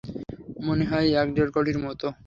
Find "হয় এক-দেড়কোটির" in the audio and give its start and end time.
0.89-1.77